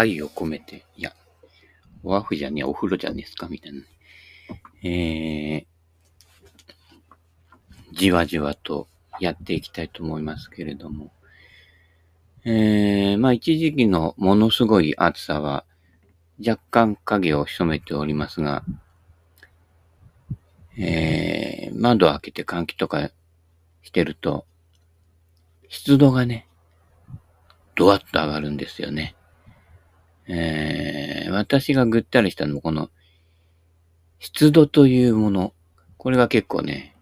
[0.00, 1.14] 愛を込めて、いや、
[2.02, 3.82] オアフじゃねえ、お風呂じゃねえすか、みたいな。
[4.82, 5.66] えー、
[7.92, 8.88] じわじわと
[9.20, 11.12] やっていきたいと思いますけれども。
[12.44, 15.66] えー、まあ一時期のものすごい暑さは
[16.38, 18.64] 若干影を潜めておりますが、
[20.78, 23.10] えー、窓を開けて換気とか
[23.82, 24.46] してると、
[25.68, 26.48] 湿度がね、
[27.74, 29.14] ドワッと上がるんですよね。
[30.32, 32.88] えー、私がぐったりしたのもこの
[34.20, 35.52] 湿度というもの、
[35.96, 36.94] これが結構ね、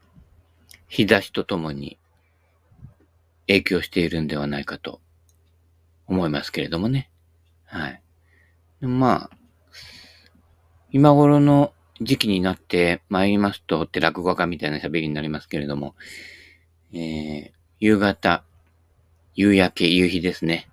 [0.88, 1.98] 日差しとともに
[3.48, 5.00] 影響しているんではないかと
[6.06, 7.10] 思いますけれどもね。
[7.66, 8.02] はい。
[8.80, 9.36] まあ、
[10.90, 15.96] 今頃の時期になって参りますとって落語家みたいな喋りになりますけれども、
[16.94, 18.44] えー、夕方、
[19.34, 20.68] 夕焼け、夕日ですね。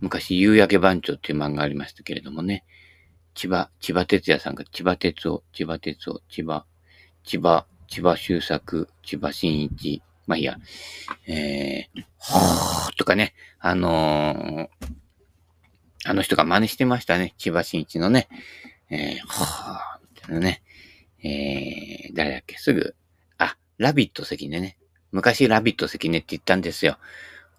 [0.00, 2.64] 昔、夕焼け番長っていう漫画ありましたけれどもね。
[3.34, 6.64] 千葉、千葉哲也さんが千葉哲夫、千葉哲夫、千葉、
[7.22, 10.56] 千葉、千葉修作、千葉真一、まあいいや、
[11.26, 14.86] えー、ほーとかね、あのー、
[16.06, 17.34] あの人が真似してましたね。
[17.36, 18.28] 千葉真一のね、
[18.90, 19.78] えー、ほー
[20.14, 20.62] みたいなね、
[21.22, 22.94] えー、誰だっけ、すぐ、
[23.38, 24.78] あ、ラビット関根ね。
[25.12, 26.98] 昔ラビット関根って言ったんですよ。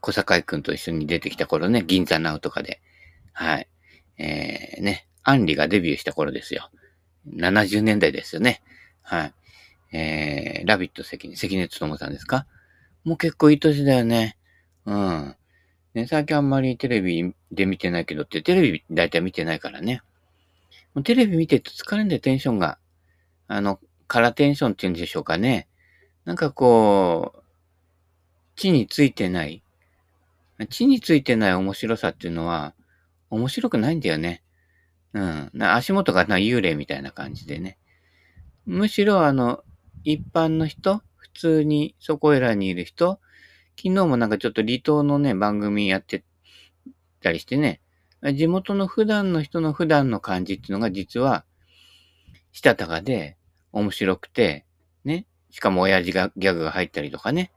[0.08, 2.80] 小坂井くんと一緒に出てきた頃ね、銀座ナウとかで。
[3.33, 3.67] はい。
[4.17, 6.72] えー、ね、アンリがデビューした頃ですよ。
[7.36, 8.61] 70年代ですよね。
[9.02, 9.33] はい。
[9.92, 12.48] えー、ラビット関根、関根勤さんですか？
[13.04, 14.37] もう結構いい年だよね。
[14.86, 15.36] うん。
[15.93, 20.03] ね、最近あんまりテレビで見てないけどって、テレビ大体見てないからね。
[20.93, 22.77] もうテレビ見てると疲れんでテンションが。
[23.49, 25.67] あの、カラテンションって言うんでしょうかね。
[26.23, 27.43] なんかこう、
[28.55, 29.61] 地についてない。
[30.66, 32.73] 地についてない面白さっていうのは、
[33.30, 34.44] 面白くないんだよね。
[35.14, 35.52] うん。
[35.60, 37.78] 足元がな幽霊みたいな感じでね。
[38.66, 39.64] むしろあの、
[40.04, 43.20] 一般の人普通にそこいらにいる人、
[43.78, 46.23] 昨日もなんかちょっと離島のね、番組やって
[47.22, 47.82] たりしてね、
[48.34, 51.45] 地元の普段の人の普段の感じっていうのが実は、
[52.52, 53.38] したたかで
[53.72, 54.66] 面白くて、
[55.04, 57.52] ね、しかも親父がギャグが入ったりとかね、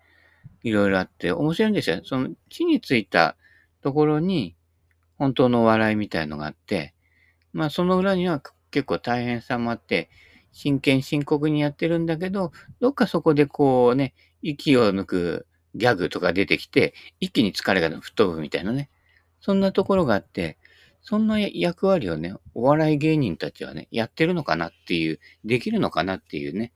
[0.62, 2.00] いろいろあって面白いんですよ。
[2.04, 3.37] その地についた
[3.82, 4.56] ところに
[5.19, 6.94] 本当のお笑いみたいのがあって、
[7.53, 10.10] まあその裏には結構大変さもあって、
[10.53, 18.91] 真剣深刻にやってるんだけど、どっかそこでこうね、息を抜くギャグとか出てきて、一気に疲れが吹っ飛ぶみたいなね。
[19.41, 20.59] そんなところがあって、
[21.03, 26.72] そんな役割をね、お笑い芸人たちはね、やってるのかなっていう、できるのかなっていうね、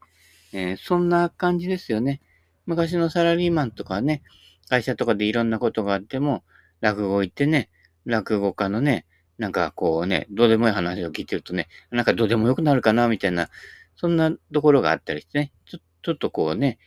[0.51, 2.21] えー、そんな感じですよね。
[2.65, 4.21] 昔のサラリーマンとかね、
[4.69, 6.43] 会社とかでいろんなことがあっても、
[6.81, 7.69] 落語行ってね、
[8.05, 9.05] 落語家のね、
[9.37, 13.49] なんかこうね、どうでもいい話を聞いてるとね、なんかどうでもよくなるかな、みたいな、
[13.95, 16.77] そんなところがあったりしてね、ちょちょっとこうね、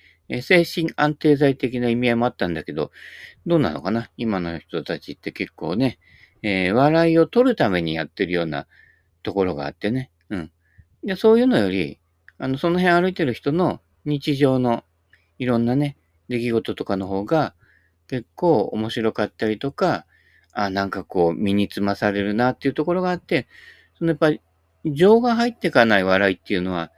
[0.42, 2.90] 精神安定剤的な意味合いもあったんだけど、
[3.46, 5.98] どうなのかな今の人たちって結構ね、
[6.42, 8.66] えー、笑いを取るためにやってるような
[9.22, 10.10] ところがあってね。
[10.30, 10.52] うん。
[11.02, 11.98] で、そういうのより、
[12.38, 14.84] あの、その辺歩いてる人の日常の
[15.38, 15.96] いろんなね、
[16.28, 17.54] 出来事とかの方が
[18.08, 20.06] 結構面白かったりとか、
[20.52, 23.46] あ、なんかこう、身につまされるなっていうところがあって、
[23.98, 24.40] そのやっぱり、
[24.84, 26.90] 情が入ってかない笑いっていうのは、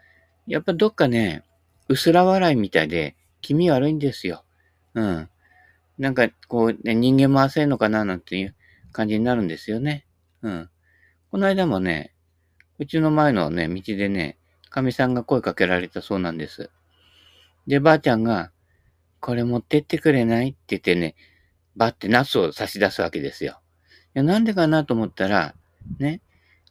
[0.46, 1.44] やっぱどっかね、
[1.88, 4.44] 薄ら笑いみたいで、気味悪いんですよ。
[4.94, 5.28] うん。
[5.98, 8.54] なんか、こう、ね、人間も焦るのかななんていう
[8.92, 10.06] 感じになるんですよね。
[10.42, 10.70] うん。
[11.30, 12.14] この間もね、
[12.78, 14.38] うちの前のね、道でね、
[14.70, 16.70] 神さんが声かけられたそうなんです。
[17.66, 18.50] で、ばあちゃんが、
[19.20, 21.14] これ持ってってくれないって言ってね、
[21.76, 23.60] バってナスを差し出すわけですよ。
[24.14, 25.54] いや、なんでかなと思ったら、
[25.98, 26.20] ね、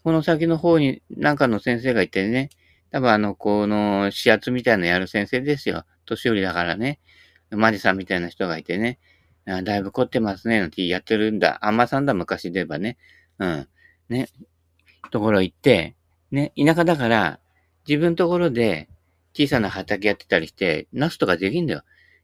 [0.04, 2.50] この先の方になんかの先生がいてね、
[2.92, 5.86] 多分あの、この、視圧みたいなのやる先生ですよ。
[6.06, 7.00] 年寄りだからね。
[7.52, 9.00] マジさんみたいな人がいてね。
[9.48, 11.60] あだいぶ凝ってますね、なんてやってるんだ。
[11.62, 12.98] あんまさんだ、昔で言えばね。
[13.40, 13.68] うん。
[14.10, 14.28] ね。
[15.12, 15.96] ところ行って、
[16.32, 17.40] ね、田舎だから、
[17.88, 18.90] 自分ところで
[19.40, 21.84] 小さな畑やってたりして、ナスとかできんだよ。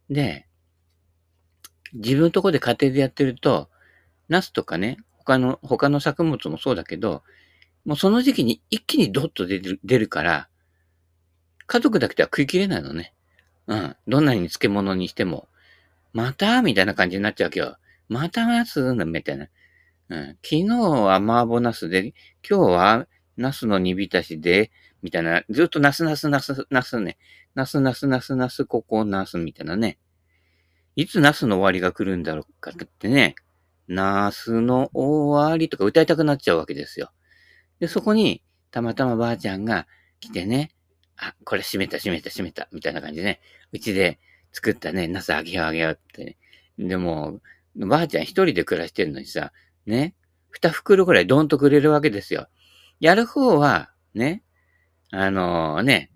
[0.09, 0.47] で、
[1.93, 3.69] 自分のとこで家庭でやってると、
[4.27, 7.23] ナスとかね、他の、他の作物もそうだけど、
[7.85, 10.49] もうその時期に一気にドッと出る出るから、
[11.67, 13.13] 家族だけでは食い切れないのね。
[13.67, 13.95] うん。
[14.07, 15.47] どんなに漬物にしても。
[16.13, 17.77] またみたいな感じになっちゃうけど、
[18.09, 19.47] またナスみたいな。
[20.09, 22.13] うん、昨日は麻婆茄子で、
[22.47, 23.07] 今日は
[23.37, 24.71] 茄子の煮浸しで、
[25.05, 27.19] みたいな、ずっとナスナスナスナスね、
[27.53, 29.99] ナスナスナスナスココナスみたいなね。
[30.95, 33.35] いつナスの終わりが来るんだろうかってね、
[33.87, 37.11] ナスの終わりとか歌いたくなっちゃうわけですよ。
[37.79, 38.41] で、そこに、
[38.71, 39.85] たまたまばあちゃんが
[40.19, 40.71] 来てね、
[41.17, 43.41] あ、これ閉めた閉めた閉めた、みたいな感じでね、
[43.73, 44.19] うちで
[44.51, 46.37] 作ったね、ナスあげようあげようって、ね。
[46.79, 47.41] でも、
[47.75, 49.53] ばあちゃん一人で暮らしてるのにさ、
[49.85, 50.15] ね、
[50.49, 52.47] 二袋ぐらいドンとくれるわけですよ。
[52.99, 54.43] やる方は、ね、
[55.11, 56.11] あのー、ね、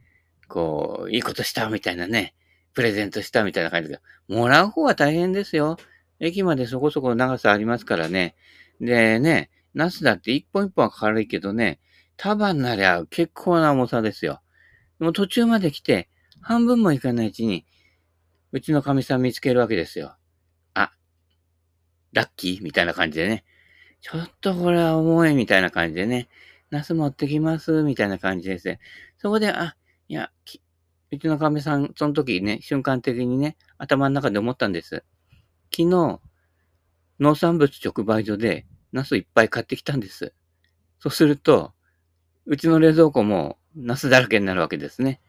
[0.48, 2.34] こう、いいことしたみたいなね、
[2.74, 5.78] プレゼントしたみたいな感じで、もらう方は大変ですよ。
[6.20, 8.36] 駅までそこそこ長さありますからね。
[8.82, 11.80] でね、ナスだって一本一本は軽いけどね、
[12.18, 14.42] 束になりゃ結構な重さですよ。
[15.00, 16.10] でも途中まで来て、
[16.42, 17.66] 半分もいかないうちに、
[18.52, 20.18] うちの神さん見つけるわけですよ。
[20.74, 20.92] あ、
[22.12, 22.64] ラッキー？
[22.64, 23.46] みたいな感じでね。
[24.02, 26.28] ちょっとこれは重いみたいな感じでね。
[26.70, 28.80] ナス持ってきますみたいな感じですね。
[29.18, 29.76] そこで、あ、
[30.08, 30.32] いや、
[31.12, 35.04] うちの神さん、その時ね、瞬間的にね、頭の中で思ったんです。
[35.72, 36.20] 昨日、
[37.20, 40.34] 農産物直売所で、ナスいっぱい買ってきたんです。
[41.00, 41.74] そうすると、
[42.46, 45.22] うちの冷蔵庫もナスだらけになるわけですね。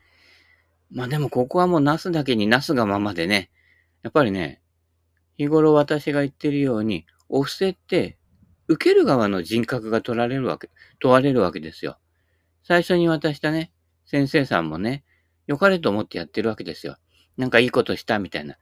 [0.90, 3.50] まあでもここはもうナスだけにナスがままでね、
[4.02, 4.60] やっぱりね、
[5.36, 8.18] 日頃私が言ってるように、お布施って
[8.70, 10.70] 受ける側の人格が取られるわけ、
[11.00, 11.98] 問われるわけですよ。
[12.62, 13.72] 最初に渡したね、
[14.06, 15.02] 先生さんもね、
[15.48, 16.96] 良かれと思ってやってるわけですよ。
[17.36, 18.56] なんかいいことしたみたいな。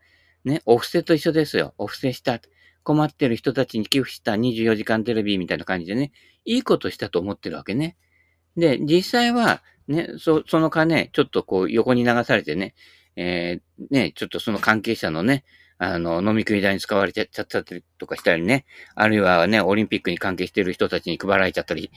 [0.47, 1.75] ね、お布施と一緒ですよ。
[1.77, 2.41] お布施した。
[2.85, 6.13] 困ってる人たちに寄付した24時間テレビみたいな感じでね、
[6.47, 7.99] いいことしたと思ってるわけね。
[8.57, 12.75] で、実際は、ね、そ、その金、ちょっとこう横に流されてね、
[13.15, 15.45] えー、ね、ちょっとその関係者のね、
[15.79, 21.91] あの、飲み食い代に使われちゃっちゃったりとかしたりね、あるいはね、オリンピックに関係している人たちに配られちゃったり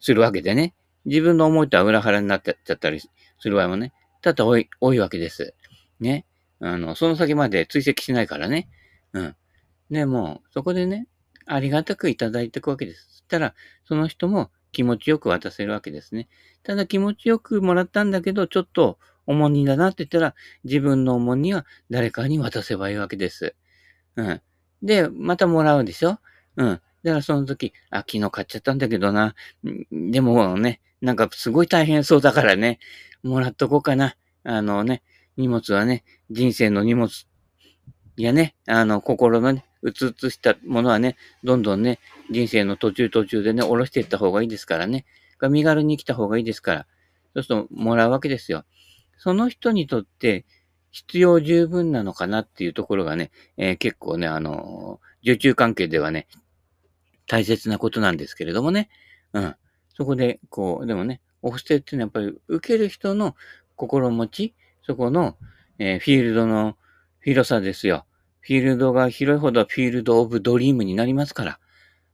[0.00, 3.10] するわけでね、自分の思いとは裏腹になっちゃったりす
[3.44, 3.92] る場合もね、
[4.22, 5.54] 多々多い、多いわけです。
[6.00, 6.26] ね。
[6.60, 8.68] あの、その先まで追跡しないからね。
[9.12, 9.36] うん。
[9.90, 11.08] で、もそこでね、
[11.46, 13.06] ありがたくいただいていくわけです。
[13.10, 13.54] そしたら、
[13.84, 16.28] その人も気持ちよく渡せるわけですね。
[16.62, 20.34] ただ気持ちよくもらったんだけど、ちょっと重荷だなって言ったら、
[20.64, 23.54] 自分の重荷は誰かに渡せばいいわけです。
[24.16, 24.40] うん。
[24.82, 26.18] で、またもらうでしょ？
[26.56, 26.80] うん。
[27.02, 29.34] だからその時、あ、昨日買っちゃったんだけどな。
[29.90, 32.78] でもね、なんかすごい大変そうだからね、
[33.22, 34.16] もらっとこうかな。
[34.44, 35.02] あのね、
[35.36, 37.10] 荷物はね、人生の荷物
[38.16, 41.98] やね、あの、心のね、うつうつしたものはね、どんどんね、
[42.30, 45.04] 人生の途中途中でね、下ろしていった方がいいですからね。
[45.42, 46.86] 身軽に来た方がいいですから。
[47.34, 48.64] そうすると、もらうわけですよ。
[49.24, 50.44] その人にとって、
[50.90, 56.28] 必要十分なのかなっていうところがね、えー、結構ね、あのー、受注関係ではね、
[57.26, 58.90] 大切なことなんですけれどもね。
[59.32, 59.56] うん。
[59.96, 63.34] そこで、こう、でもね、お布施っていうのはやっぱり受ける人の
[63.76, 64.54] 心持ち、
[64.86, 65.38] そこの、
[65.78, 66.76] えー、フィールドの
[67.22, 68.04] 広さですよ。
[68.40, 71.58] フィールドが広いほどフィールドオブドリームになりますから。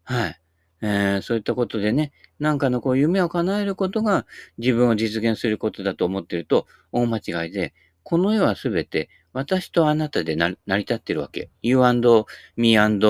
[0.04, 0.39] はい。
[0.82, 4.26] えー、そういったことでね、なんかのこう夢を叶えることが
[4.58, 11.50] 自分を実現することだと思っていると大間違いで、この世はすべて私とあなたで成り立っているわけ。
[11.62, 12.26] you and
[12.56, 13.06] me and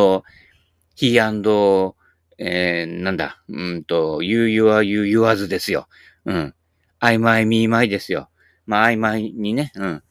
[0.97, 1.94] he and
[2.42, 5.88] えー、なんだ、うんと、you, you are you, yours ですよ。
[6.25, 6.54] うん。
[6.99, 8.30] I, my, me, my ですよ。
[8.66, 10.02] まあ、曖昧にね、うん。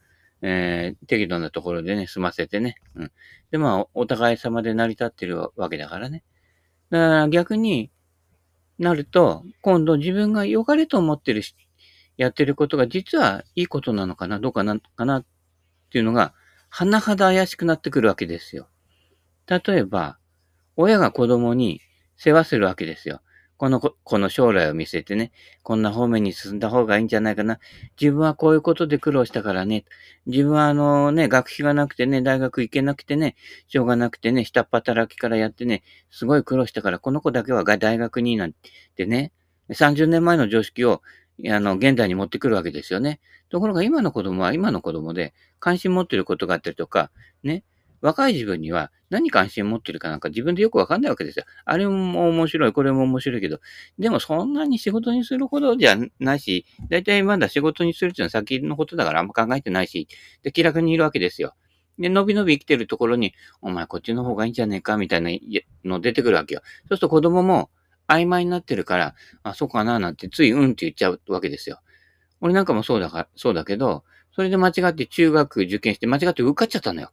[0.42, 2.76] えー、適度なところでね、済ませてね。
[2.94, 3.12] うん。
[3.50, 6.22] で、まあ、お互い様で成り立ってるわけだからね。
[6.90, 7.90] だから逆に
[8.78, 11.54] なると、今度自分が良かれと思ってるし、
[12.16, 15.26] やってることが実はいいことなのかな、どうかな、かなっ
[15.90, 16.34] ていうのが、
[16.72, 18.68] 甚だ怪しくなってくるわけですよ。
[19.48, 20.18] 例えば、
[20.76, 21.80] 親が子供に
[22.16, 23.20] 世話するわけですよ。
[23.60, 27.58] この子の将来を見せてね、こんな方面に進んだ方がいいんじゃないかな。
[28.00, 29.84] 自分はこういうことで苦労したからね。
[30.24, 33.36] 自分はあのね、学費がなくてね、大学行けなくてね、
[33.68, 38.54] しょうがなくてね、下っ働きからやってね、すごい苦労したから、この子だけは大学になん
[38.96, 39.30] てね、
[39.68, 41.02] 30年前の常識を、
[41.46, 43.20] あの、現代に持ってくるわけですよね。
[43.50, 47.10] ところが今の子供は今の子供で関心持ってることがあったりとか、
[47.42, 47.62] ね、
[48.00, 51.44] 若い自分には何関心持ってるかなんか自分でよくわかんないわけですよ。
[51.64, 53.60] あれも面白い、これも面白いけど、
[53.98, 60.08] でもそんなに仕事にするほどじゃないし、だいたいまだ仕事にするっていうのは先のことだからあんま考えてないし、
[60.42, 61.54] で、気楽にいるわけですよ。
[61.98, 65.30] で、伸び伸び生きてるところに、お前こっちの方がいいんじゃねえか、みたいな
[65.84, 66.62] の出てくるわけよ。
[66.64, 67.70] そうすると子供も
[68.08, 71.80] 曖昧になってるから、あ、そうかな、なんてついうんって言っちゃうわけですよ。
[72.40, 77.10] 俺なんかもそうだか、そうだけど、それで間違って中学受験して間違って受かっちゃったのよ。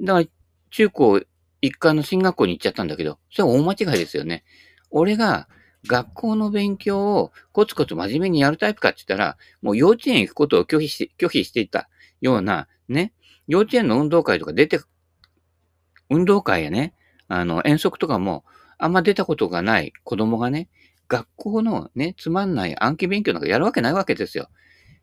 [0.00, 0.26] だから、
[0.70, 1.20] 中高
[1.60, 4.44] 一貫の進学校に行っちゃったんだけど、それは大間違いですよね。
[4.90, 5.48] 俺が
[5.86, 11.88] 学校の勉強をコツコツ真面目にやるタイプかって言ったら、もう幼稚園行くことを拒否して、拒否していた
[12.20, 13.12] ような、ね、
[13.48, 14.80] 幼稚園の運動会とか出て、
[16.10, 16.94] 運動会やね、
[17.28, 18.44] あの、遠足とかも、
[18.78, 20.68] あんま出たことがない子供がね、
[21.08, 24.48] 学校のね、つまんない暗記勉強なんかやるわけないわけですよ。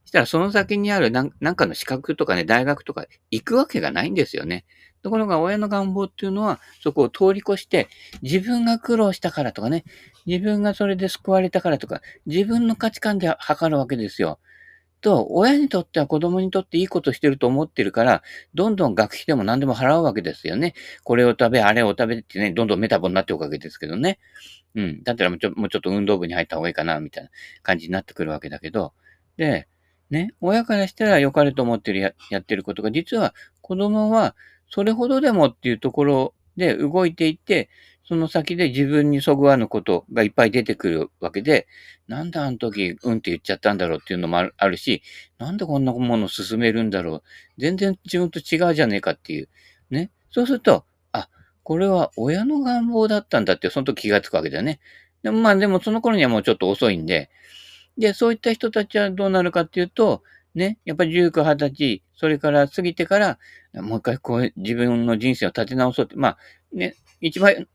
[0.10, 4.66] したらその先にあるなんかの資格とかね、大学とか行くわけがないんですよね。
[5.04, 7.88] ところが親の願望っていうのは、そこを通り越して、
[8.24, 9.84] 自分が苦労したからとかね、
[10.25, 14.39] 自分がそれで救われたからとか、自分の価値観で測るわけですよ。
[15.01, 18.24] と、親にとっては子供にとっていいことしてると思ってるから、
[18.56, 20.74] どんどん学費でも何でも払うわけですよね。
[21.04, 24.18] これを食べ、あれを食べってね、どんどんメタボになっておくわけですけどね。
[24.75, 25.04] うん。
[25.04, 27.30] だったらもうちょもうちょっと運動部に入った方がいいかな、みたいな
[27.63, 28.94] 感じになってくるわけだけど、
[29.38, 29.68] で、
[30.10, 34.36] ね、親からしたら良かれと思ってるややってることが、実は子供は
[34.70, 37.70] それほどでもっていうところで動いていって、
[38.10, 41.68] その先で自分にそぐわぬことがいっぱい出てくるわけで、
[42.08, 45.04] なんであの時、うんって言っちゃったんだろうっていうのもあるし、
[45.38, 47.24] なんでこんなもの進めるんだろう。
[47.60, 49.48] 全然自分と違うじゃねえかっていう。
[49.92, 50.10] ね。
[50.32, 51.30] そうすると、あ、
[51.62, 54.80] これは親の願望だったんだって、その時気がつくわけだよね。
[55.22, 57.30] でもまあでもその頃にはもうちょっと遅いんで、
[58.00, 60.24] で、そういった人たちはどうなるかっていうと、
[60.56, 63.38] ね、やっぱり19、20歳、それから過ぎてから、
[63.74, 66.38] もう一回こう自分の人生を立て直そうって、まあ、
[66.74, 67.68] ね、一番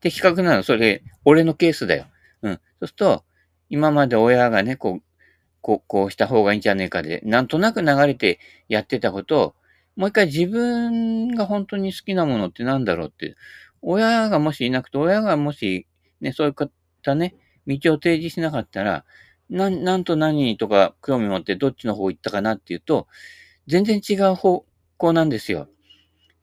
[0.00, 2.06] 的確なのはそれ、俺のケースだよ。
[2.42, 2.52] うん。
[2.54, 3.24] そうすると、
[3.68, 5.02] 今まで親がね、こう、
[5.60, 9.54] こう、こうした方がいいんじゃねえかで、なんとなく流れてやってたことを、
[9.96, 13.34] もう一回自分が本当に好きなものって何だろうって、
[13.80, 15.86] 親がもしいなくて、親がもし、
[16.20, 16.70] ね、そういっ
[17.02, 17.34] たね、
[17.66, 19.04] 道を提示しなかったら、
[19.52, 23.06] な、なんと何とか興味持ってどっちの方行ったかなっていうと、
[23.66, 24.64] 全然違う方
[24.96, 25.68] 向なんですよ。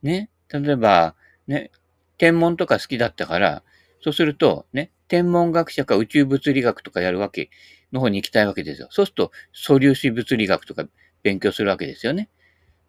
[0.03, 0.29] ね。
[0.49, 1.15] 例えば、
[1.47, 1.71] ね、
[2.17, 3.63] 天文とか好きだったから、
[4.01, 7.49] そうすると、ね、天文学者か宇宙物理学とかやるわけ
[7.91, 8.87] の方に行きたいわけですよ。
[8.91, 10.85] そうすると、素粒子物理学とか
[11.23, 12.29] 勉強するわけですよね。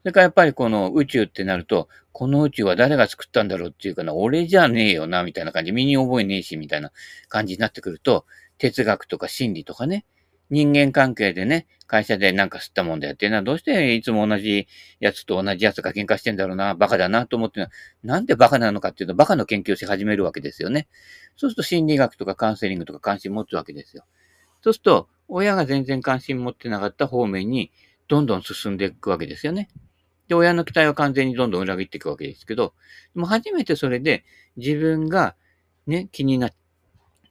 [0.02, 6.92] それからやっぱりこの宇宙ってなると、この宇宙は誰が作ったんだろうっていうかな、俺じゃねえよな、みたいな感じ、身に覚えねえし、みたいな
[7.28, 8.26] 感じになってくると、
[8.60, 10.04] 哲学とか心理とかね、
[10.50, 14.68] 人間関係でね、会社でなんか吸ったもんだよっていうのは、どうしていつも同じ
[15.00, 17.66] やつと同じやつが喧嘩してんだろうな、バカだなと思って
[18.02, 20.88] なんでバカなのかっていうと、バカの研究をし始めるわけですよね。
[21.36, 24.04] そうすると心理学とかカウンセリングとか関心持つわけですよ。
[24.62, 27.72] そうすると、親が全然関心持ってなかった方面に、
[28.08, 29.70] どんどん進んでいくわけですよね。
[30.28, 32.74] で、親の期待は完全にどんどん裏切っていくわけですけど、
[33.14, 34.24] でも初めてそれで
[34.56, 35.34] 自分が
[35.86, 36.52] ね、気になっ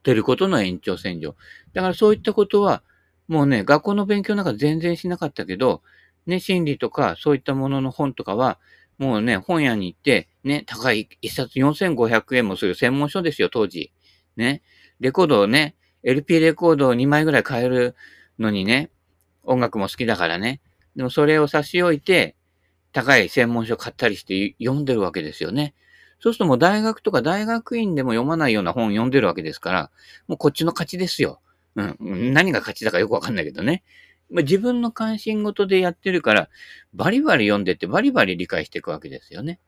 [0.02, 1.36] てることの延長線上。
[1.72, 2.82] だからそういったことは、
[3.28, 5.82] もうね、学校の勉強なんか全然しなかったけど、
[6.26, 8.58] ね、心理とかそういったものの本とかは、
[8.98, 13.92] もうね、本屋に行って、ね、高い一冊4500円もする専門書ですよ、当時。
[14.36, 14.62] ね。
[15.00, 17.94] レコードをね、LP レコードを2枚ぐらい買える
[18.38, 18.90] のにね、
[19.42, 20.60] 音楽も好きだからね。
[20.96, 22.36] でもそれを差し置いて、
[22.92, 25.74] 高い専門書買ったりして読んでるわけですよね。
[26.20, 29.90] そうするともう大学とか大学院でも読まないような本読んでるわけですから、
[30.28, 31.40] もうこっちの勝ちですよ。
[31.76, 32.32] うん。
[32.34, 33.82] 何が勝ちだかよくわかんないけどね。
[34.30, 36.48] まあ、自分の関心事でやってるから、
[36.94, 39.58] バリバリ読んでってバリバリ理解していくわけですよね。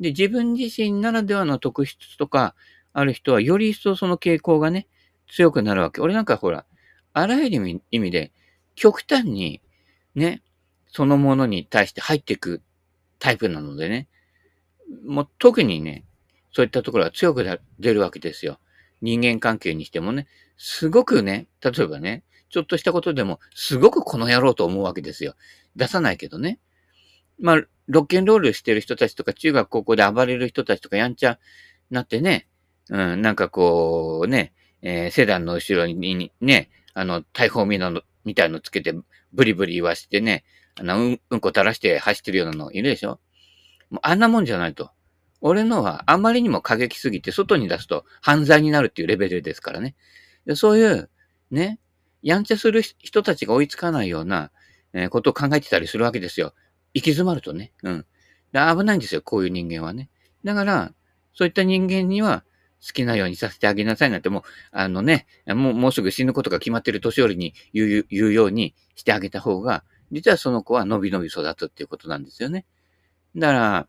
[0.00, 2.54] で、自分自身ならではの特質とか
[2.92, 4.88] ある人は、より一層その傾向がね、
[5.28, 6.00] 強くなるわけ。
[6.00, 6.66] 俺なんかほら、
[7.12, 8.32] あらゆる意味で、
[8.74, 9.60] 極端に、
[10.14, 10.42] ね、
[10.88, 12.60] そのものに対して入っていく
[13.18, 14.08] タイプなのでね、
[15.06, 16.04] もう特にね、
[16.52, 18.58] そういったところが強く出るわけですよ。
[19.00, 25.34] 人間関係にしてもね、すごくね、例えばね、ちょっとしたことでも、すごくこの野郎と思うわけですよ。
[25.74, 26.60] 出さないけどね。
[27.40, 31.38] まあ、ロッケンロールしてる人たちとか、中学高校で暴れる人たちとか、やんちゃ
[31.90, 32.46] なってね、
[32.90, 38.94] うん、なんかこう、ね、えー、セダンの後ろにね、あの、大砲みのみたいのつけて、
[39.32, 40.44] ブリブリ言わしてね、
[40.78, 43.18] あの、うん、うんこ垂らして走ってるようなのいるでしょ
[44.02, 44.90] あんなもんじゃないと。
[45.40, 49.96] 俺のはあまりにも過激すぎて外に出すと犯罪になるっていうレベルですからね。
[50.46, 51.10] でそういう、
[51.50, 51.80] ね、
[52.22, 54.50] やんちゃする人たちが追いつかないような、
[54.92, 56.54] え、ことを考えてたりするわけですよ。
[56.94, 57.72] 行き詰まるとね。
[57.82, 58.06] うん。
[58.52, 60.10] で危ないんですよ、こういう人間はね。
[60.44, 60.94] だから、
[61.34, 62.44] そういった人間には
[62.86, 72.66] 好きなようにさせてあげなさいなんてもう、あのね、もうもうすぐ死ぬことが決まってる年寄りに言う言うようにしてあげた方が、実はその子は伸び伸び育つっていうことなんですよね。
[73.36, 73.88] だから、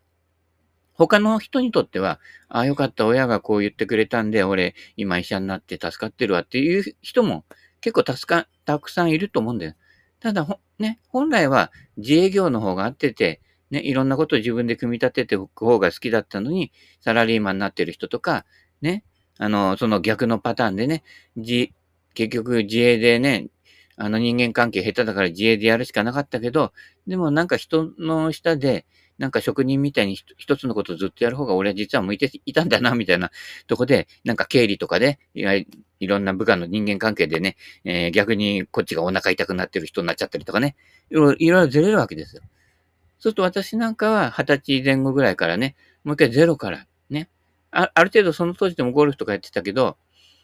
[0.94, 2.20] 他の人にとっては、
[2.50, 7.46] ああ、よかった、親がこう言ってくれたんで、俺、今医者になって助かってるわっていう人も
[7.82, 9.74] 結構助か、たくさんいると思うんだよ。
[10.20, 10.48] ただ、
[10.80, 16.72] ね、本来は自営業の方が合ってて、ね、いろんなことを自分で組み立てておく方が好きだったのに、
[17.02, 18.46] サラリーマンになってる人とか、
[18.82, 19.04] ね、
[19.38, 21.04] あの、その逆のパターンでね、
[21.36, 21.74] じ、
[22.14, 23.48] 結局自営でね、
[23.96, 26.72] あの人間関係下手だから自営でやるしかなかったけど、
[27.08, 28.86] でもなんか人の下で、
[29.18, 33.32] なんか職人みたいに一つのことずっとやる方が俺は実は向いていたんだな、みたいな
[33.68, 37.56] とこで、なんか経理とかで、いろんな部下の人間関係でね、
[37.86, 40.76] えー、逆にこっちがお腹痛くなってる人になっちゃったりとかね、
[41.10, 42.42] いろいろずれるわけですよ。
[42.44, 47.30] そうすると私なんかは二十歳前後ぐらいからね、もう一回ゼロからね、
[47.72, 49.98] あある程度その当時でもゴルフとかやってたけど、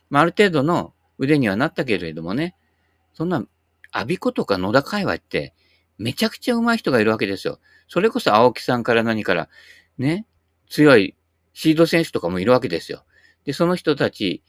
[0.10, 2.56] まあ、ある程度の腕にはなったけれどもね、
[3.14, 3.46] そんな、
[3.92, 5.54] アビコとか野田界隈って、
[6.00, 7.60] めちゃくちゃ上手い人がいるわけですよ。
[7.88, 9.50] それこそ青木さんから何から、
[9.98, 10.26] ね、
[10.70, 11.16] 強い
[11.54, 13.04] シード選手とかもいるわけですよ。
[13.44, 14.42] で、その人たち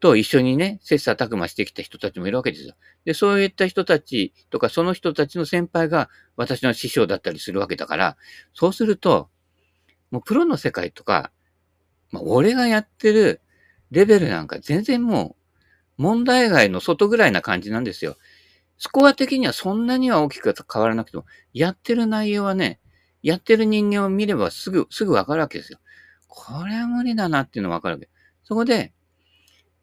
[0.00, 2.74] と一緒にね、切磋琢磨してきた人たちもいるわけですよ。
[3.04, 8.16] で、そういった人たちとか、その人たちの先輩が私の師匠だったりするわけだから、
[8.52, 9.30] そうすると、
[10.10, 11.30] もうプロの世界とか、
[12.10, 13.40] まあ、俺がやってる
[13.90, 15.36] レベルなんか全然も
[15.98, 18.16] う、問題外の外ぐらいな感じなんですよ。
[18.78, 22.80] スコア的にはそんなには大きく変わらなくても、やってる内容はね、
[23.22, 25.78] やってる人間を見ればすぐ、すぐわかるわけですよ。
[26.28, 28.08] これは無理だなっていうのわかるわけ。
[28.44, 28.92] そこで、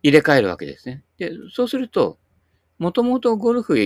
[0.04, 1.04] 入れ替えるわけですね。
[1.18, 2.20] で、そうすると、
[2.78, 3.78] もともとゴルフ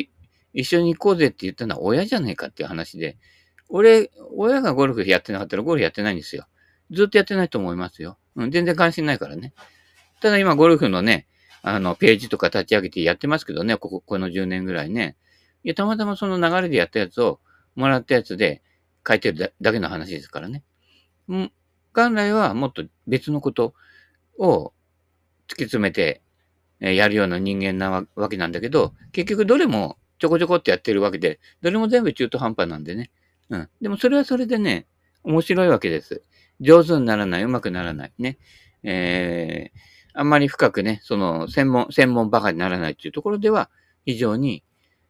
[0.54, 3.18] 一緒に行こうぜって言ったのは親じゃねえかっていう話で、
[3.70, 6.48] 俺、親がゴルフやってなかったらゴルフやってないんですよ。
[6.92, 8.18] ずっとやってないと思いますよ。
[8.36, 9.54] うん、全然関心ないからね。
[10.22, 11.28] ただ今ゴルフのね、
[11.62, 15.16] あの、ページとか立ち上げてやってますけどね、ここ、この10年ぐらいね。
[15.64, 17.40] いや、たまたまその流れでやったやつを、
[17.76, 18.64] もらったやつで
[19.08, 20.64] 書いてるだけの話ですからね。
[21.30, 21.52] うん、
[21.94, 23.74] 元来はもっと別のこと
[24.40, 24.74] を
[25.48, 26.22] 突き詰めて、
[26.80, 33.12] えやるような人間なわけなんだけど、結局どれもちょこちょこってやってるわけで、どれも全部中途半端なんでね。
[33.50, 33.70] うん。
[33.81, 34.88] でもそれはそれでね、
[35.24, 36.24] 面白いわけです。
[36.60, 38.14] 上手にならない、うまくならない。
[38.18, 38.38] ね。
[38.84, 39.79] えー、
[40.18, 43.70] あんまり深くね、その、専門、専門ばかりにならないっていうところでは、
[44.03, 44.64] 非常に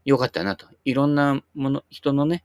[0.03, 0.67] 良かったなと。
[0.83, 2.43] いろんなもの、人のね、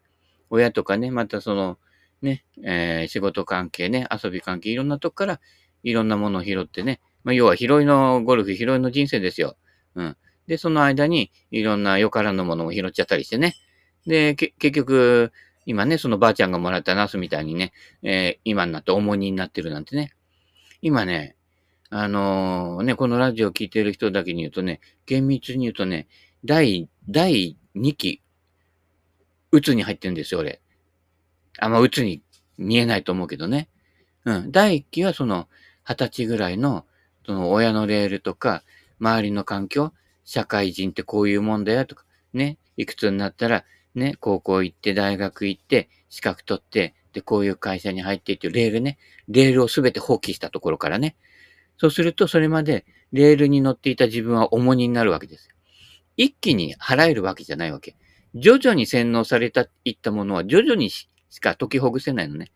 [0.48, 1.78] 親とかね、またその、
[2.22, 5.40] ね、えー、仕事関係ね、遊び関係、いろんなとこから、
[5.82, 9.56] いろんなものを拾ってね、まあ、要は拾いのゴルフ、拾いの人生ですよ。
[9.96, 10.16] うん。
[10.46, 13.56] で、その間に、いろんなよからぬものを拾っちゃったりしてね。
[14.06, 15.32] で、結局、
[15.66, 17.72] 今ね、そのばあちゃんがもらったナスみたいにね、
[18.04, 20.12] えー、今になって重荷になってるなんてね。
[20.80, 21.34] 今ね、
[21.94, 26.08] あのー、ね、このラジオを聞いてる人だけに言うとね、厳密に言うとね、
[26.42, 28.22] 第、第2期、
[29.50, 30.62] うつに入ってるんですよ、俺。
[31.58, 32.22] あんまうつに
[32.56, 33.68] 見えないと思うけどね。
[34.24, 34.50] うん。
[34.50, 35.50] 第1期はその、
[35.84, 36.86] 二十歳ぐらいの、
[37.26, 38.62] その親のレールとか、
[38.98, 39.92] 周りの環境、
[40.24, 48.96] 社会人ってこういうもんだよとか、ね、いくつになったら、ね、高校行って、大学行って、資格取って、で、こういう会社に入ってっていうレールね、
[49.28, 51.16] レールをすべて放棄したところからね、
[51.82, 55.48] そうすると、それまでレールに乗っていた自分は重荷になるわけです。
[56.16, 57.96] 一気に払えるわけじゃないわけ。
[58.36, 61.08] 徐々に洗脳された、いったものは徐々にし
[61.40, 62.52] か解きほぐせないのね。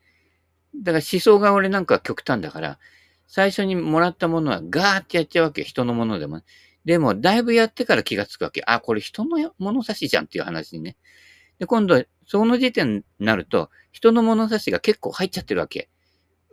[0.76, 2.78] だから思想が俺なんか極端だから、
[3.26, 5.64] 最初にもらったものはガーってやっちゃうわけ。
[5.64, 6.42] 人のものでも、
[6.84, 8.62] でも、だいぶやってから気がつくわけ。
[8.64, 10.96] あ、これ人の物差しじゃんっていう話にね。
[11.58, 15.90] で、今度、その時点になると、人の物差しが結構入っちゃってるわけ。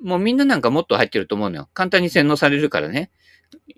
[0.04, 1.70] もうみんななんかもっと入ってると思うのよ。
[1.74, 3.10] 簡単に洗脳されるからね。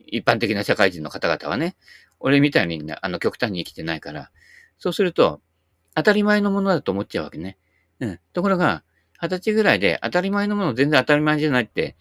[0.08, 1.76] 一般的な社会人の方々はね。
[2.20, 4.32] 俺みたいに、あの、極端に生きてないから。
[4.80, 5.42] そうすると、
[5.94, 7.58] 当たり前のものだと思っちゃうわけね。
[8.00, 8.20] うん。
[8.34, 8.84] ところが、
[9.22, 11.96] 二十歳ぐらいで当たり前のもの全然当たり前じゃないって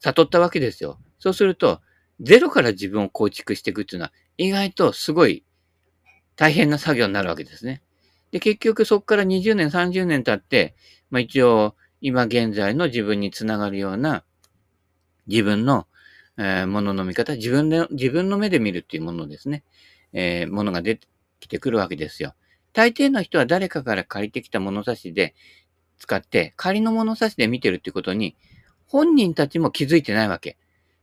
[0.00, 0.98] 悟ったわけですよ。
[1.18, 1.80] そうすると、
[2.20, 5.44] ゼロから自分を構築していくっていうのは、意外とすごい
[6.34, 7.82] 大変な作業になるわけですね。
[8.30, 10.74] で、結局そこから20年、30年経って、
[11.10, 14.24] まあ一応、今現在の自分につながるような
[15.26, 15.86] 自分の、
[16.38, 19.64] えー、ものの見方、自分で、自分の目で見るっていうものですね。
[20.12, 21.08] えー、ものが出て
[21.40, 22.34] きてくるわけですよ。
[22.72, 25.34] 大抵の人は誰かから借りてきた物差しで
[25.98, 28.36] 使って、仮の物差しで見てるってことに、
[28.86, 30.56] 本人たちも気づいてないわけ。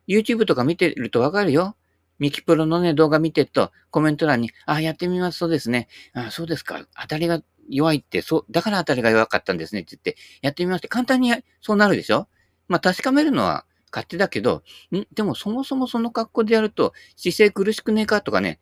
[0.08, 1.76] YouTube とか見てるとわかるよ。
[2.20, 5.88] ミキプロのね、動画見てると、コメント欄に、あ、やってみます、そうですね。
[6.14, 6.88] あ、そうですか。
[7.02, 12.28] 当たりが弱いって、そう、だから当たりが弱かったんですねって言って、やってみまして、簡単にそうなるでしょ？
[12.68, 15.04] まあ確かめるのは勝手だけど、ん？
[15.14, 18.60] でもそもそもその格好でやると、姿勢苦しくねえかとかね、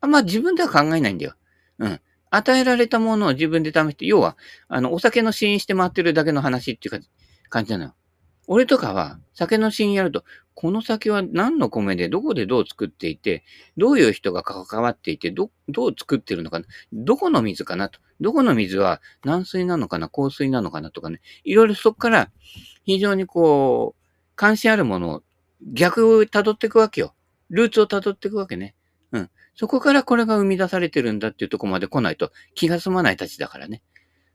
[0.00, 1.34] あんま自分では考えないんだよ。
[1.78, 2.00] うん。
[2.30, 4.36] 与えられたものを自分で試して、要は、
[4.68, 7.06] あの、お酒の試飲して回ってるだけの話っていうか、
[7.48, 7.94] 感じなのよ。
[8.48, 13.44] 俺とかは酒のシーンやると、この酒は何の米でどこでどう作っていて、
[13.76, 22.30] どういう人が関わっていて、ど、どう作ってるのかな、どこの水かなと、どこの水は軟水なのかな、硬水なのかなとかね、いろいろそこから
[22.84, 24.02] 非常にこう、
[24.34, 25.22] 関心あるものを
[25.72, 27.14] 逆を辿っていくわけよ。
[27.50, 28.74] ルーツを辿っていくわけね。
[29.12, 29.30] うん。
[29.54, 33.82] そこからこれが生み出されてるんだっていうとこまで来ないと気が済まないたちだからね。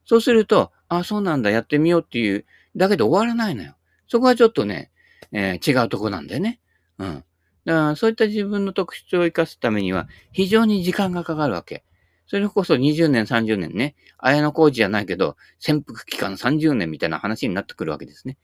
[0.06, 2.46] そうすると、あ、そうなんだ、やってみようっていう
[2.76, 3.76] だけで終わらないのよ。
[4.08, 4.92] そこはちょっとね、
[5.32, 6.60] えー、違うとこなんだよね。
[6.98, 7.24] うん。
[7.66, 11.84] だからそういった自分の特徴を生かすためには非常に時間がかかるわけ。
[12.28, 18.38] それこそ20年、30年ね、綾野工事じゃないけど、潜伏期間30年みたいな話になってくるわけですね。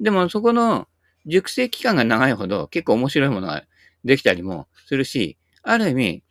[0.00, 0.88] でもそこの
[1.26, 3.64] 熟成期間が長いほど結構面白いものが
[4.04, 6.22] できたりもするし、ある意味、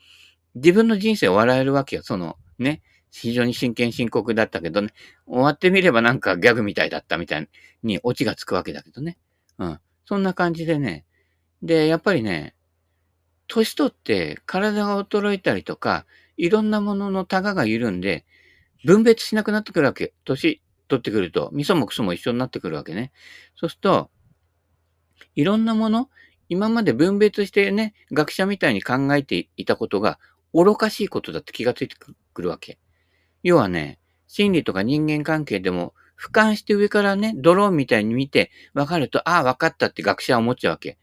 [0.56, 2.03] 自分の人生を笑えるわけよ。
[2.03, 4.89] その、ね、非常に真剣深刻だったけどね、
[5.26, 7.50] 終わってみればなんかギャグみたいだったみたい
[7.84, 9.17] にオチがつくわけだけどね。
[9.58, 9.80] うん。
[10.06, 11.06] そんな感じでね。
[11.62, 12.56] で、やっぱりね、
[13.48, 16.06] 年取って体が衰えたりとか、
[16.38, 18.26] いろんなもののタガが緩んで、
[18.86, 20.13] 分別しなくなってくるわけ。
[20.24, 23.12] 年取ってくると、味噌もクソも一緒になってくるわけね。
[23.56, 24.12] そうすると、
[25.36, 26.10] いろんなもの、
[26.50, 30.20] 今まで分別してね、学者みたいに考えていたことが
[30.54, 31.96] 愚かしいことだって気がついて
[32.34, 32.80] くるわけ。
[33.43, 40.97] 要はね、心理とか人間関係でも俯瞰して上からね、ドローンみたいに見て分かると、ああ、分かったって学者は思っちゃうわけ。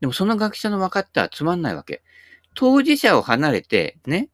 [0.00, 2.02] でもその学者の分かったはつまんないわけ。
[2.54, 4.28] 当事者を離れて、ね、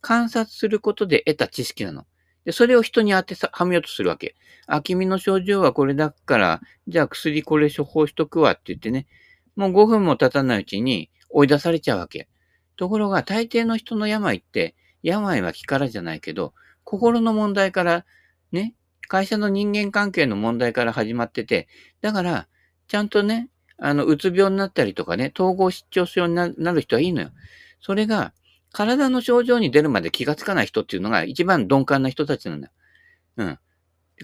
[0.00, 2.06] 観察することで得た知識なの。
[2.44, 4.34] で、それを人に当てさ、はめようとするわけ。
[4.66, 9.06] あ、君の症状はこれだから、じゃあ薬これ処方しとくわって言ってね、
[9.56, 12.28] もう5分も経たないうちに追い出されちゃうわけ。
[12.76, 16.54] ところが大抵の人の病って、病は気からじゃないけど、
[16.90, 18.04] 心の問題から、
[18.50, 18.74] ね、
[19.06, 21.68] 会社の人間関係の問題から始まってて、
[22.00, 22.48] だから、
[22.88, 23.48] ちゃんとね、
[23.78, 27.30] あの、うつ病になったりとかね、統合失調症になる人はいいのよ。
[27.80, 28.32] それが、
[28.72, 32.72] 体の症状に出るまで気がつかない人っていうのが一番鈍感な人たちなんだ。
[33.36, 33.58] うん。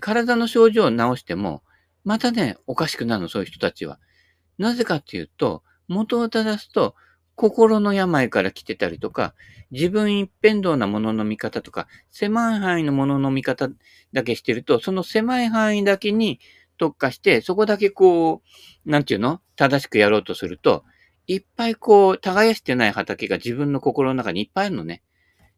[0.00, 1.62] 体の症状を治しても、
[2.02, 4.00] またね、おかしくなるの、そういう人たちは。
[4.58, 6.96] なぜかっていうと、元を正すと、
[7.36, 9.34] 心の病から来てたりとか、
[9.70, 13.68] 自分一辺倒なものの見方とか、狭い範囲のものの見方
[14.12, 16.40] だけしてると、その狭い範囲だけに
[16.78, 18.42] 特化して、そこだけこ
[18.86, 19.40] う、なんていうの？
[19.54, 20.84] 正しくやろうとすると、
[21.26, 25.02] いっぱいこう、耕してない畑が自分の心の中にいっぱいあるのね。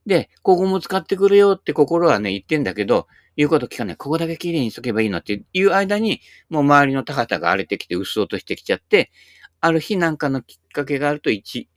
[0.06, 3.96] で、ここも使ってくるよって心はね、言ってんだけど、言うこと聞かない。
[3.96, 9.12] ここだけ綺麗にしとけばいいのっていう間に、もう周りの田畑が荒れてきて、うっそうとしてきちゃって、
[9.60, 11.68] ある日なんかのきっかけがあると、一、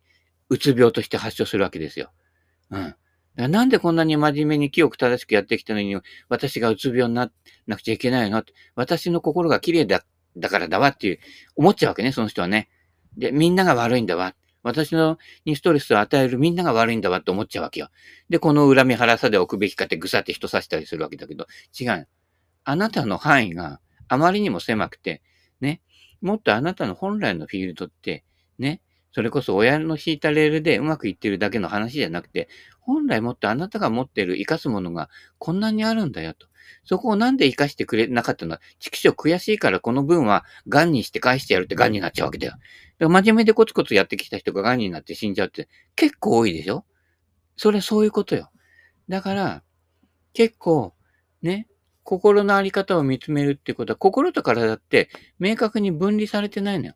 [0.49, 2.11] うつ病として発症するわけですよ。
[2.69, 2.95] うん。
[3.37, 5.95] なんでこんなに真面目に清く正しくやってきたのに、
[6.27, 7.31] 私がうつ病にな
[7.65, 8.43] なくちゃいけないの？
[8.75, 10.03] 私の心が綺麗だ、
[10.35, 11.19] だからだわっていう、
[11.55, 12.69] 思っちゃうわけね、その人はね。
[13.17, 14.35] で、みんなが悪いんだわ。
[14.63, 17.87] 私のにストレスを与えるみんなが悪いんだわって思っちゃうわけよ。
[18.29, 21.47] で、この恨み腹さで置くべきかってぐさって人刺したりするわけだけど、
[21.79, 22.07] 違う。
[22.63, 25.23] あなたの範囲があまりにも狭くて、
[25.61, 25.81] ね、
[26.21, 28.23] もっとあなたの本来のフィールドって、
[28.59, 28.81] ね、
[29.11, 32.47] それこそ親の敷いたレールでうまくいってるだけの話じゃなくて、
[32.79, 36.47] 本来もっとあなたが持ってる生かすものがこんなにあるんだよと。
[36.85, 38.53] そこをなんで生かしてくれなかったの？
[38.53, 42.53] は、畜生悔しいからこの分は癌にして返してやるって癌になっちゃうわけだよ。
[42.53, 42.63] だか
[42.99, 46.85] ら真面目でコツコツやってきた人が癌になって死んじゃうって結構多いでしょ？
[47.57, 48.49] それそういうことよ。
[49.09, 49.63] だから、
[50.33, 50.93] 結構、
[51.41, 51.67] ね、
[52.03, 55.09] 心のあり方を見つめるってことは、心と体って
[55.39, 56.93] 明確に分離されてないのよ。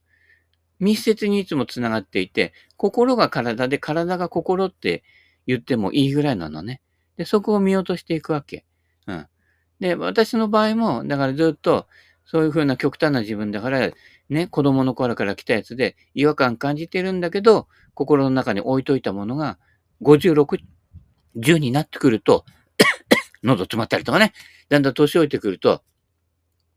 [0.79, 5.03] 密接にいつも繋がっていて、心が体で体が心って
[5.47, 6.81] 言ってもいいぐらいなのね。
[7.17, 8.65] で、そこを見落としていくわけ。
[9.07, 9.27] うん。
[9.79, 11.87] で、私の場合も、だからずっと、
[12.25, 13.91] そういうふうな極端な自分だから、
[14.29, 19.59] ね、子供の頃から来たやつで違和感感じてるんだけど、心の中に置いといたものが、
[20.01, 20.59] 56、
[21.37, 22.45] 10になってくると、
[23.43, 24.33] 喉詰まったりとかね、
[24.69, 25.83] だんだん年老いてくると、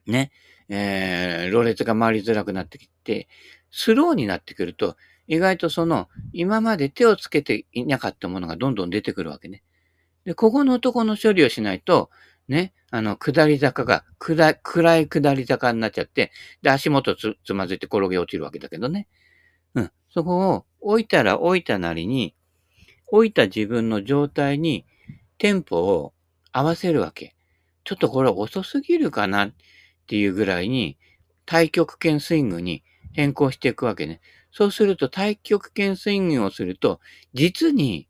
[0.07, 0.31] ね、
[0.69, 3.29] えー、ろれつが回りづらくなってきて、
[3.71, 4.97] スローになってくると、
[5.27, 9.63] 意外とその、今まで手をつけていなかったものがどんどん出てくるわけね。
[10.25, 12.11] で、ここのとこの処理をしないと、
[12.49, 19.07] ね、あの、下り坂が、暗い、暗い下り坂になっちゃって、で、足元つつまずいて転げ落ちるわけだけどね。
[19.75, 19.91] うん。
[20.11, 22.35] そこを置いたら置いたなりに、
[23.07, 24.87] 置いた自分の状態に
[25.37, 26.15] テンポを
[26.53, 27.35] 合わせるわけ。
[27.89, 29.55] ちょっとこれ遅すぎるかなっ
[30.07, 30.99] ていうぐらいに、
[31.47, 34.21] 太極拳スイングに変更していくわけね。
[34.53, 37.01] そうすると太極拳スイングをすると、
[37.33, 38.07] 実に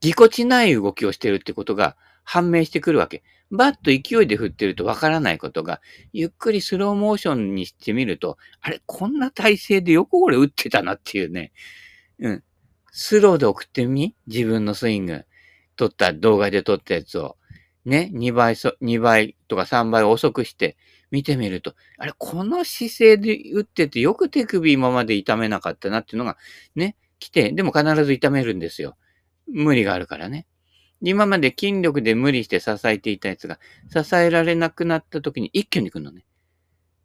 [0.00, 3.22] ぎこちない動きをしてるってことが判明してくるわけ。
[3.52, 5.80] バッと勢いで振ってるとわからないことが、
[6.12, 11.52] ゆっくりスローモーションにしてみると、あれ、こんな体勢でよくこれ打ってたなっていうね。
[12.18, 12.42] うん。
[12.90, 14.16] スローで送ってみ？
[14.26, 15.24] 自分のスイング。
[15.76, 17.36] 撮った動画で撮ったやつを。
[17.86, 20.76] ね、2倍そ、2倍とか3倍遅くして
[21.10, 26.36] 見てみると、あれ、この姿勢で打っててよく手首今まで痛めなかったなっていうのが
[26.74, 28.96] ね、来て、でも必ず痛めるんですよ。
[29.46, 30.46] 無理があるからね。
[31.00, 36.24] 今まで筋力で無理して支えていたやつが、支えられなくなった時に一挙に来るのね。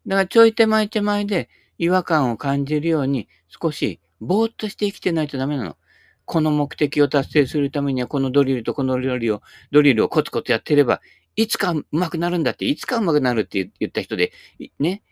[0.06, 5.76] だからちょい手前手前で違和感を感じるように少しぼーっとして生きてないとダメなの。
[6.24, 11.00] この目的を達成するためにはこのドリルとこのドリを、ドリルをコツコツやってれば、
[11.36, 14.32] いつか上手くなるんだって、いつか上手くなるって言った人で、
[14.78, 15.02] ね、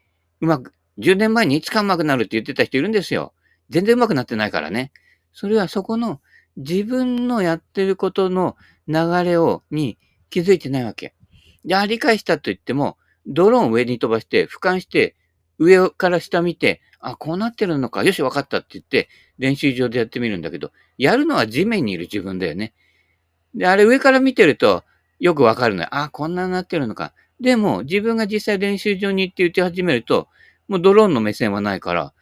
[0.40, 3.32] うまく、10年前にいつか上手くなるって言ってた人いるんですよ。
[3.70, 4.92] 全然上手くなってないからね。
[5.32, 6.20] それはそこの
[6.56, 8.94] 自分のやってることの流
[9.24, 11.14] れを、に気づいてないわけ。
[11.64, 15.16] で、あ、理解したと言っても、ドローン上に飛ばして、俯瞰して、
[15.60, 22.72] 上から下見て、あ、こうなってるのか、よし、わかったって言って、練習場でやってみるんだけど、やるのは地面にいる自分だよね。
[23.54, 24.84] で、あれ上から見てると、
[25.20, 25.88] よくわかるのよ。
[25.92, 27.12] あ、こんなになってるのか。
[27.40, 30.28] でも、自分が実際練習場に行って打ち始めると、
[30.66, 32.12] もうドローンの目線はないから、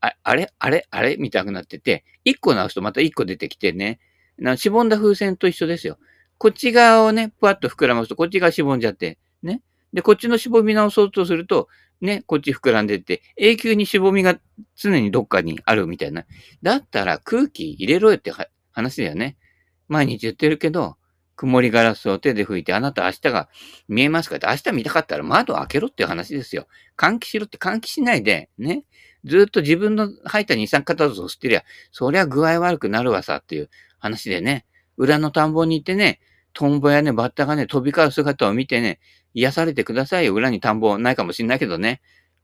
[0.00, 0.52] ああれ？
[0.58, 0.86] あれ？
[0.90, 1.16] あれ？
[1.16, 4.00] みたくなってて、一個直すとまた一個出てきてね、
[4.36, 5.98] なしぼんだ風船と一緒ですよ。
[6.36, 9.62] こっち側をね、ぷわっと膨らますと、こっち側しぼんじゃって、ね。
[9.92, 11.68] で、こっちのしぼみ直そうとすると、
[12.00, 14.38] ね、こっち膨らんでって、永久にしぼみが
[14.76, 16.24] 常にどっかにあるみたいな。
[16.62, 18.32] だったら空気入れろよって
[18.70, 19.36] 話だよね。
[19.88, 20.96] 毎日言ってるけど、
[21.38, 23.48] 曇りガラスを手で拭いて、あなた明日が
[23.88, 26.66] 見えますかって、明日見たかったら窓開けろっていう話ですよ。
[26.96, 28.84] 換気しろって換気しないで、ね。
[29.24, 34.66] ずっと自分の吐いた二酸化炭素を吸ってりゃ、そりゃ具合悪くなるわさっていう話でね。
[34.96, 36.20] 裏の田んぼに行ってね、
[36.52, 39.00] トンボやね、バッタがね、飛び交う姿を見てね、
[39.34, 40.34] 癒されてくださいよ。
[40.34, 42.00] 裏に田んぼないかもしんないけどね。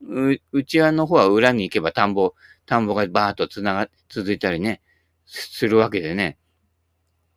[0.07, 2.33] う、内輪の方は裏に行けば田んぼ、
[2.65, 4.81] 田んぼがバーっと繋が、続いたりね、
[5.25, 6.37] するわけでね。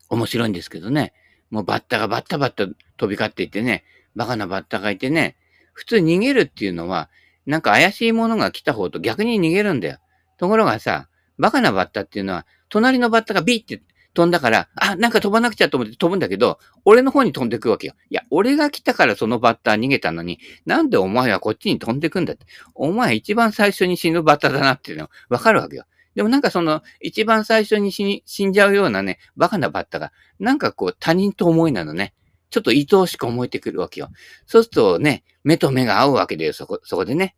[0.08, 1.12] 面白いんですけどね。
[1.50, 5.36] もうバッタがバッタバッタ飛び交っていてね、バカなバッタがいてね、
[5.72, 7.10] 普通逃げるっていうのは、
[7.46, 9.98] なんか怪しいものが来た方と逆に逃げるんだよ。
[10.38, 13.82] ところがさ、バカなバッタっていうのは、隣のバッタがビーって
[14.18, 17.94] 飛んだから、あ、なんか飛ばなくちゃと思って飛ぶんだけど、俺の方に飛んでくわけよ。
[18.10, 22.44] いや、俺が来たからそのバッター逃げたのに、なんでお前はこっちに飛んでくんだって。
[22.74, 25.84] お前一番最初に死ぬバッターだなっていうのわかるわけよ。
[26.16, 32.12] でもなんかその、一番最初に死んじゃうようなね、バカなバッターが、なんかこう他人と思いなのね。
[32.50, 34.08] ちょっと愛おしく思えてくるわけよ。
[34.46, 37.36] そうするとね、目と目が合うわけだよ、そこ、そこでね。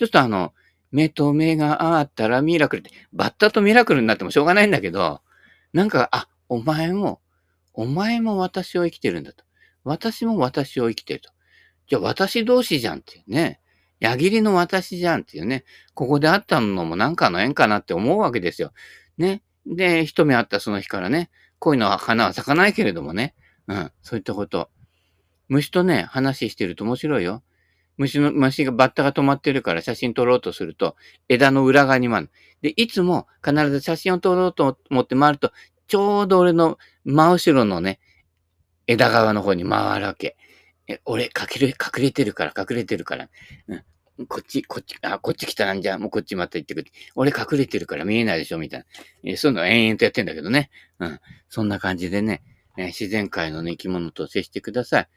[0.00, 0.52] ちょっとあの、
[0.90, 5.20] 目と目が合ったらミラクルって、バッタとミラクルになってもしょうがないんだけど、
[5.72, 7.20] なんか、あ、お前も、
[7.74, 9.44] お前も私を生きてるんだと。
[9.84, 11.30] 私も私を生きてると。
[11.88, 13.60] じゃあ私同士じゃんっていうね。
[14.00, 15.64] 矢切の私じゃんっていうね。
[15.94, 18.72] ここで会ったのもなんかの縁かなって思うわけですよ。
[19.16, 19.42] ね。
[19.66, 23.34] で、一目会ったその日からね、恋の花は咲かないけれどもね。
[23.66, 23.92] うん。
[24.02, 24.70] そういったこと。
[25.48, 27.42] 虫とね、話してると面白いよ。
[27.98, 30.96] 虫の、虫が、バッタが止まってるから写真撮ろうとすると、
[31.28, 32.30] 枝の裏側に回る。
[32.62, 35.52] で、いつも必ず写真を撮ろうと思って回ると、
[35.88, 38.00] ちょうど俺の真後ろのね、
[38.86, 40.36] 枝側の方に回るわけ。
[40.86, 43.28] え、俺、隠れ、隠れてるから、隠れてるから。
[43.68, 46.90] うん、こっち、こっち、あ、こっち来たなんじゃ、もうこっちまた行ってくる。
[47.14, 48.86] 俺隠れてるから見えないでしょ、みたいな。
[49.24, 50.70] えそういうの延々とやってんだけどね。
[50.98, 51.20] うん。
[51.48, 52.42] そんな感じでね、
[52.76, 55.08] え自然界の、ね、生き物と接してください。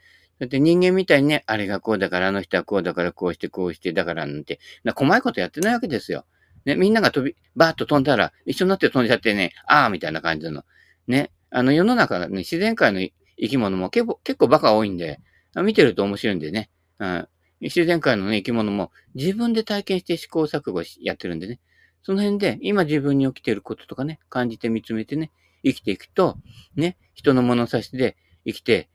[0.41, 6.25] だって人間みたいにね、あれがこうだから、あの人はこうだから、こうして、こうして、だからなんて、な細いことやってないわけですよ。
[6.65, 10.63] ね、みんなが飛び、バーッと飛んだら、一緒になって飛んじゃってね、ああ、みたいな感じの。
[11.06, 13.01] ね、あの世の中ね、自然界の
[13.38, 15.19] 生き物も結構、結構バカ多いんで、
[15.58, 17.27] 見てると面白いんでね、うん、
[17.60, 21.60] 自然界の、ね、生き物も自分で体験して試行錯誤しやってるんでね、
[22.01, 25.32] その辺で今自分に起きてることとかね、感じて見つめてね、
[25.63, 26.38] 生きていくと、
[26.75, 28.89] ね、人の物差しで生きて、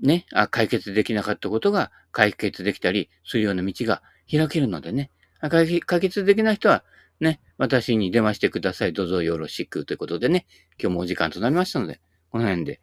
[0.00, 5.10] ね、あ、解決できなかったことが解決できたりするような道が開けるのでね、
[5.50, 6.84] 解決できない人は
[7.20, 8.92] ね、私に電話してください。
[8.92, 10.46] どうぞよろしくということでね、
[10.80, 12.00] 今日もお時間となりましたので、
[12.30, 12.80] この辺で、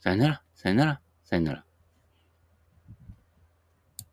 [0.00, 1.71] さよなら、さよなら、さよなら。